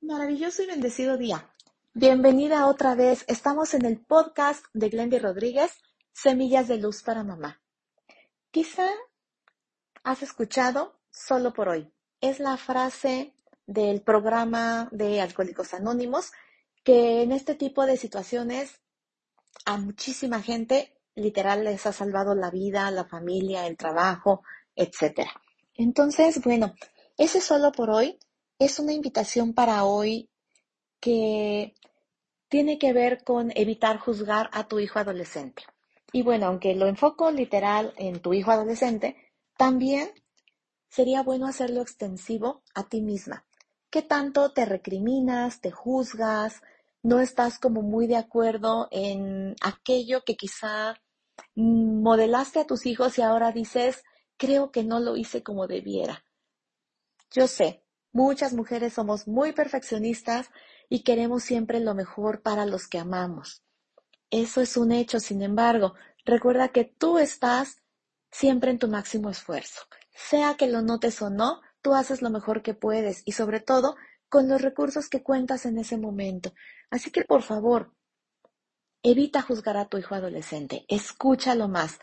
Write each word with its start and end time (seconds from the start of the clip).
Maravilloso 0.00 0.62
y 0.62 0.66
bendecido 0.66 1.16
día. 1.16 1.52
Bienvenida 1.92 2.68
otra 2.68 2.94
vez. 2.94 3.24
Estamos 3.26 3.74
en 3.74 3.84
el 3.84 3.98
podcast 3.98 4.64
de 4.72 4.90
Glendy 4.90 5.18
Rodríguez, 5.18 5.72
Semillas 6.12 6.68
de 6.68 6.78
Luz 6.78 7.02
para 7.02 7.24
Mamá. 7.24 7.60
Quizá 8.52 8.86
has 10.04 10.22
escuchado 10.22 11.00
solo 11.10 11.52
por 11.52 11.68
hoy. 11.68 11.92
Es 12.20 12.38
la 12.38 12.56
frase 12.56 13.34
del 13.66 14.00
programa 14.00 14.88
de 14.92 15.20
Alcohólicos 15.20 15.74
Anónimos 15.74 16.30
que 16.84 17.22
en 17.22 17.32
este 17.32 17.56
tipo 17.56 17.84
de 17.84 17.96
situaciones 17.96 18.80
a 19.64 19.78
muchísima 19.78 20.40
gente 20.40 20.94
literal 21.16 21.64
les 21.64 21.86
ha 21.86 21.92
salvado 21.92 22.36
la 22.36 22.50
vida, 22.50 22.88
la 22.92 23.04
familia, 23.04 23.66
el 23.66 23.76
trabajo, 23.76 24.44
etc. 24.76 25.26
Entonces, 25.74 26.40
bueno, 26.44 26.76
ese 27.16 27.40
solo 27.40 27.72
por 27.72 27.90
hoy 27.90 28.16
es 28.58 28.78
una 28.78 28.92
invitación 28.92 29.54
para 29.54 29.84
hoy 29.84 30.30
que 31.00 31.74
tiene 32.48 32.78
que 32.78 32.92
ver 32.92 33.22
con 33.22 33.52
evitar 33.54 33.98
juzgar 33.98 34.50
a 34.52 34.66
tu 34.66 34.78
hijo 34.78 34.98
adolescente. 34.98 35.62
Y 36.12 36.22
bueno, 36.22 36.46
aunque 36.46 36.74
lo 36.74 36.86
enfoco 36.86 37.30
literal 37.30 37.92
en 37.96 38.20
tu 38.20 38.32
hijo 38.32 38.50
adolescente, 38.50 39.16
también 39.56 40.10
sería 40.88 41.22
bueno 41.22 41.46
hacerlo 41.46 41.82
extensivo 41.82 42.62
a 42.74 42.84
ti 42.84 43.02
misma. 43.02 43.44
¿Qué 43.90 44.02
tanto 44.02 44.52
te 44.52 44.64
recriminas, 44.64 45.60
te 45.60 45.70
juzgas, 45.70 46.62
no 47.02 47.20
estás 47.20 47.58
como 47.58 47.82
muy 47.82 48.06
de 48.06 48.16
acuerdo 48.16 48.88
en 48.90 49.54
aquello 49.60 50.24
que 50.24 50.36
quizá 50.36 50.96
modelaste 51.54 52.60
a 52.60 52.66
tus 52.66 52.86
hijos 52.86 53.18
y 53.18 53.22
ahora 53.22 53.52
dices, 53.52 54.02
creo 54.36 54.72
que 54.72 54.82
no 54.82 54.98
lo 55.00 55.16
hice 55.16 55.42
como 55.42 55.66
debiera? 55.66 56.24
Yo 57.30 57.46
sé, 57.46 57.84
Muchas 58.18 58.52
mujeres 58.52 58.94
somos 58.94 59.28
muy 59.28 59.52
perfeccionistas 59.52 60.50
y 60.88 61.04
queremos 61.04 61.44
siempre 61.44 61.78
lo 61.78 61.94
mejor 61.94 62.42
para 62.42 62.66
los 62.66 62.88
que 62.88 62.98
amamos. 62.98 63.62
Eso 64.28 64.60
es 64.60 64.76
un 64.76 64.90
hecho, 64.90 65.20
sin 65.20 65.40
embargo, 65.40 65.94
recuerda 66.24 66.70
que 66.70 66.82
tú 66.82 67.18
estás 67.18 67.80
siempre 68.28 68.72
en 68.72 68.80
tu 68.80 68.88
máximo 68.88 69.30
esfuerzo. 69.30 69.82
Sea 70.16 70.56
que 70.56 70.66
lo 70.66 70.82
notes 70.82 71.22
o 71.22 71.30
no, 71.30 71.60
tú 71.80 71.94
haces 71.94 72.20
lo 72.20 72.28
mejor 72.30 72.62
que 72.62 72.74
puedes 72.74 73.22
y 73.24 73.32
sobre 73.32 73.60
todo 73.60 73.94
con 74.28 74.48
los 74.48 74.62
recursos 74.62 75.08
que 75.08 75.22
cuentas 75.22 75.64
en 75.64 75.78
ese 75.78 75.96
momento. 75.96 76.52
Así 76.90 77.12
que 77.12 77.22
por 77.22 77.42
favor, 77.42 77.94
evita 79.04 79.42
juzgar 79.42 79.76
a 79.76 79.88
tu 79.88 79.96
hijo 79.96 80.16
adolescente, 80.16 80.84
escúchalo 80.88 81.68
más 81.68 82.00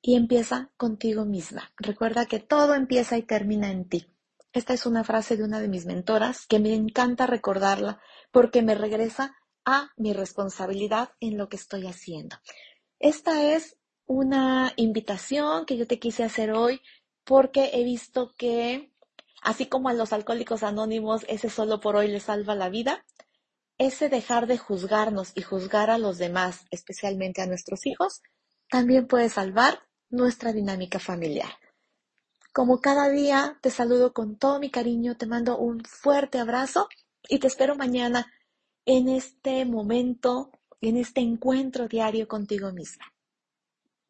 y 0.00 0.16
empieza 0.16 0.70
contigo 0.78 1.26
misma. 1.26 1.74
Recuerda 1.76 2.24
que 2.24 2.38
todo 2.38 2.74
empieza 2.74 3.18
y 3.18 3.22
termina 3.22 3.70
en 3.70 3.86
ti. 3.86 4.13
Esta 4.54 4.72
es 4.72 4.86
una 4.86 5.02
frase 5.02 5.36
de 5.36 5.42
una 5.42 5.58
de 5.58 5.66
mis 5.66 5.84
mentoras 5.84 6.46
que 6.46 6.60
me 6.60 6.74
encanta 6.74 7.26
recordarla 7.26 8.00
porque 8.30 8.62
me 8.62 8.76
regresa 8.76 9.36
a 9.64 9.90
mi 9.96 10.12
responsabilidad 10.12 11.10
en 11.18 11.36
lo 11.36 11.48
que 11.48 11.56
estoy 11.56 11.88
haciendo. 11.88 12.36
Esta 13.00 13.52
es 13.52 13.76
una 14.06 14.72
invitación 14.76 15.66
que 15.66 15.76
yo 15.76 15.88
te 15.88 15.98
quise 15.98 16.22
hacer 16.22 16.52
hoy 16.52 16.80
porque 17.24 17.70
he 17.72 17.82
visto 17.82 18.32
que, 18.36 18.92
así 19.42 19.66
como 19.66 19.88
a 19.88 19.92
los 19.92 20.12
alcohólicos 20.12 20.62
anónimos, 20.62 21.26
ese 21.28 21.50
solo 21.50 21.80
por 21.80 21.96
hoy 21.96 22.06
les 22.06 22.22
salva 22.22 22.54
la 22.54 22.68
vida, 22.68 23.04
ese 23.76 24.08
dejar 24.08 24.46
de 24.46 24.56
juzgarnos 24.56 25.32
y 25.34 25.42
juzgar 25.42 25.90
a 25.90 25.98
los 25.98 26.16
demás, 26.16 26.66
especialmente 26.70 27.42
a 27.42 27.46
nuestros 27.46 27.86
hijos, 27.86 28.22
también 28.70 29.08
puede 29.08 29.30
salvar 29.30 29.80
nuestra 30.10 30.52
dinámica 30.52 31.00
familiar. 31.00 31.50
Como 32.54 32.80
cada 32.80 33.08
día, 33.08 33.58
te 33.62 33.70
saludo 33.70 34.12
con 34.12 34.36
todo 34.36 34.60
mi 34.60 34.70
cariño, 34.70 35.16
te 35.16 35.26
mando 35.26 35.58
un 35.58 35.84
fuerte 35.84 36.38
abrazo 36.38 36.88
y 37.28 37.40
te 37.40 37.48
espero 37.48 37.74
mañana 37.74 38.32
en 38.86 39.08
este 39.08 39.64
momento, 39.64 40.52
en 40.80 40.96
este 40.96 41.20
encuentro 41.20 41.88
diario 41.88 42.28
contigo 42.28 42.70
misma. 42.70 43.13